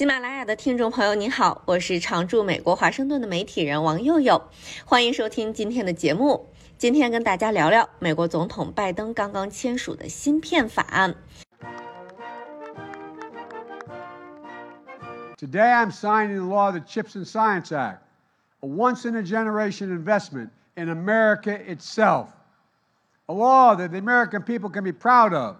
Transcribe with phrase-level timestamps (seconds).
[0.00, 4.48] 喜马拉雅的听众朋友，您好，我是常驻美国华盛顿的媒体人王佑佑，
[4.86, 6.48] 欢迎收听今天的节目。
[6.78, 11.14] 今天跟大家聊聊美国总统拜登刚刚签署的芯片法案。
[15.36, 17.98] Today I'm signing the law the Chips and Science Act,
[18.62, 22.28] a once in a generation investment in America itself,
[23.26, 25.56] a law that the American people can be proud of.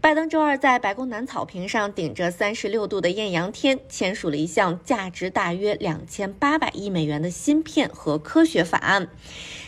[0.00, 9.08] 拜登周二在白宫南草坪上顶着三十六度的艳阳天，签署了一项价值大约两千八百亿美元的芯片和科学法案。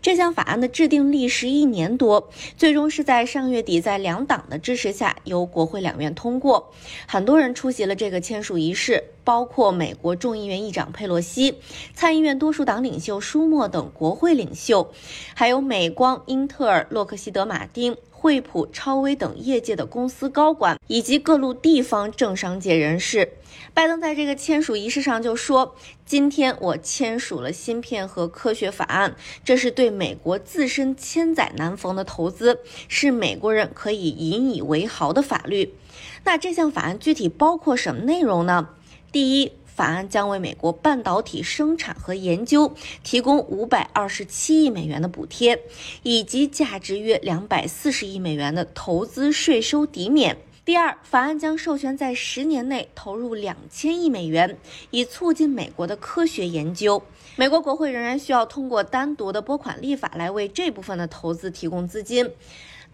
[0.00, 6.72] 这项法案的制定历时一年多，最终是在上月底在两党的支持下由国会两院通过。
[7.06, 11.58] 很多人出席了这个签署仪式，包括美国众议院议长佩洛西、
[11.94, 14.90] 参议院多数党领袖舒默等国会领袖，
[15.34, 17.96] 还有美光、英特尔、洛克希德马丁。
[18.22, 23.32] 惠普、超威等业界的公司高管，以及各路地方政商界人士，
[23.74, 25.74] 拜登在这个签署仪式上就说
[26.06, 35.74] ：“今天我签署了芯片和科学法案，这是对美国自身千载难逢的投资，是美国人可以引以为豪的法律。”
[36.22, 38.68] 那这项法案具体包括什么内容呢？
[39.10, 39.50] 第一。
[39.74, 45.60] 法案将为美国半导体生产和研究提供五百二十七亿美元的补贴，
[46.02, 50.36] 以及价值约两百四十亿美元的投资税收抵免。
[50.64, 54.56] 第二，法案将授权在十年内投入两千亿美元，
[54.90, 57.02] 以促进美国的科学研究。
[57.34, 62.30] 美国国会仍然需要通过单独的拨款立法来为这部分的投资提供资金。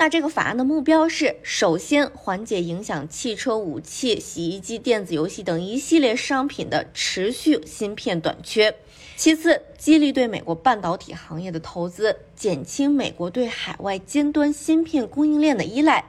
[0.01, 8.71] 那这个法案的目标是：首先，缓解影响汽车、武器、洗衣机、电子游戏等一系列商品的持续芯片短缺；
[9.17, 16.05] 其次，激励对美国半导体行业的投资，减轻美国对海外尖端芯片供应链的依赖。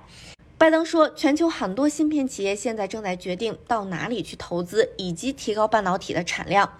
[0.59, 6.73] 拜登说，全球很多芯片企业现在正在决定到哪里去投资，以及提高半导体的产量。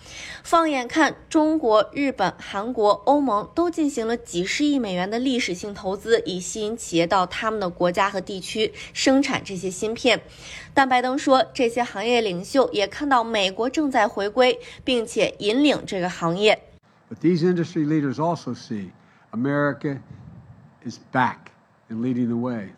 [0.44, 10.22] 放眼看，中国、日本、韩国、欧盟都进行了几十亿美元的历史性投资，以吸引企业到他们的国家和地区生产这些芯片。
[10.74, 16.62] 但拜登说，这些行业领袖也看到美国正在回归，并且引领这个行业。
[17.10, 18.90] But these industry leaders also see
[19.32, 20.00] America
[20.86, 21.54] is back
[21.90, 22.72] and leading the way.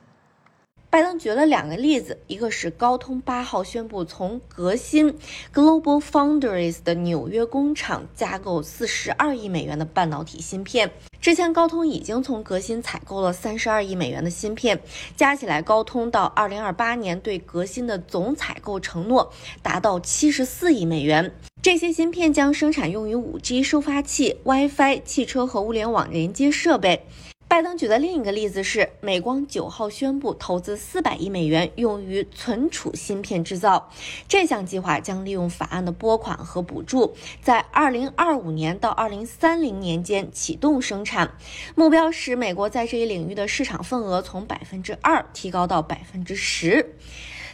[0.91, 5.17] 拜登举了两个例子，一个是高通八号宣布从革新
[5.53, 10.91] Global Foundries 的纽约工厂加购四十二亿美元的半导体芯片。
[11.21, 14.81] 之前高通已经从革新采购了三十二亿美元的芯片，
[15.15, 19.31] 加起来高通到二零二八年对革新的总采购承诺
[19.61, 21.33] 达到七十四亿美元。
[21.61, 27.05] 这些芯片将生产用于五 G 收发器、WiFi、汽车和物联网连接设备。
[27.51, 33.89] 拜登举的另一个例子是，美光九号宣布投资四百亿美元用于存储芯片制造。
[34.25, 41.29] 这项计划将利用法案的拨款和补助，在二零二五年到二零三零年间启动生产，
[41.75, 46.95] 目标使美国在这一领域的市场份额从百分之二提高到百分之十。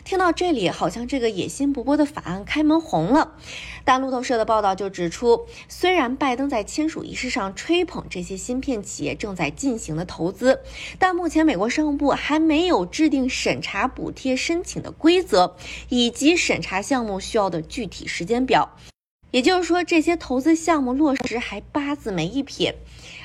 [0.07, 3.33] 听到这里，好像这个野心勃勃的法案开门红了。
[3.83, 10.61] 但路透社的报道就指出，虽然拜登在签署仪式上吹捧这些芯片企业正在进行的投资，
[10.97, 15.57] 但目前美国商务部还没有制定审查补贴申请的规则，
[15.89, 18.77] 以及审查项目需要的具体时间表。
[19.31, 22.75] 也就是说，这些投资项目落实还八字没一撇。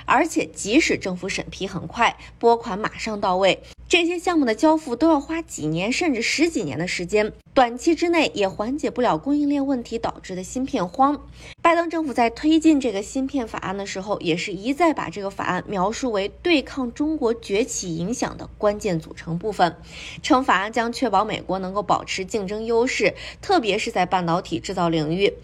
[0.05, 3.63] 而且，即使政府审批很快，拨款马上到位，
[3.93, 11.29] 这些项目的交付都要花几年甚至十几年的时间，短期之内也缓解不了供应链问题导致的芯片荒。
[11.61, 19.77] 拜登政府在推进这个芯片法案的时候，也是一再把这个法案描述为对抗中国崛起影响的关键组成部分，
[20.23, 23.13] 称法案将确保美国能够保持竞争优势，
[23.43, 25.35] 特别是在半导体制造领域。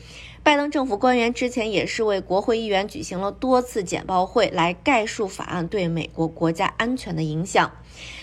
[0.43, 7.71] 拜登政府官员之前也是为国会议员举行了多次简报会，来概述法案对美国国家安全的影响。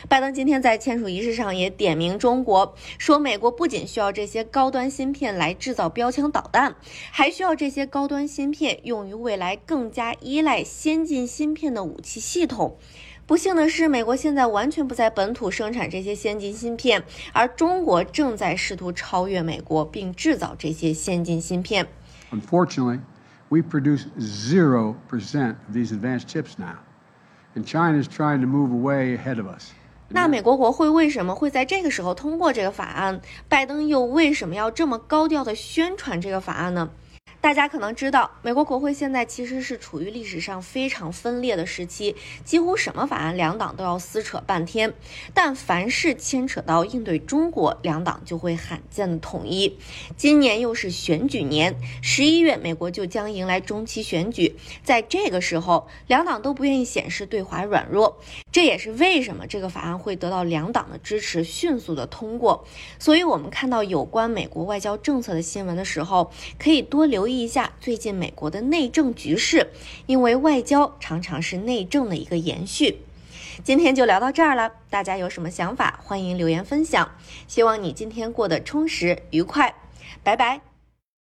[0.08, 6.76] 拜登今天在签署仪式上也点名中国，说美国不仅需要这些高端芯片来制造标枪导弹，
[7.12, 12.78] 还需要这些高端芯片用于未来更加依赖先进芯片的武器系统。
[13.26, 17.02] 不幸的是，美国现在完全不在本土生产这些先进芯片，
[17.34, 21.88] 而中国正在试图超越美国，并制造这些先进芯片。
[22.30, 23.00] Unfortunately,
[23.50, 24.94] we produce 0%
[25.68, 26.76] of these advanced chips now.
[27.56, 29.72] And China is trying to move away ahead of us.
[30.10, 33.22] 那美国国会为什么会在这个时候通过这个法案？
[33.50, 36.90] 拜登又为什么要这么高调的宣传这个法案呢？
[37.46, 44.96] 大家可能知道，美国国会现在其实是处于历史上非常分裂的时期，几乎什么法案两党都要撕扯半天。
[45.36, 49.78] 但凡是牵扯到应对中国，两党就会罕见的统一。
[50.18, 58.20] 今年又是选举年，十一月美国就将迎来中期选举，在这个时候，两党都不愿意显示对华软弱，
[58.52, 62.66] 这也是为什么这个法案会得到两党的支持，迅速的通过。
[62.98, 69.68] 所以，我们看到有关美国外交政策的新闻的时候，可以多留意一下最近美国的内政局势，
[70.06, 73.00] 因为外交常常是内政的一个延续。
[73.64, 77.10] 今天就聊到这儿了，大家有什么想法，欢迎留言分享。
[77.48, 79.74] 希望你今天过得充实愉快，
[80.24, 80.75] 拜拜。